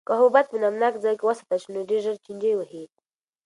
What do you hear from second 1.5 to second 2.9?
شي نو ډېر ژر چینجي وهي.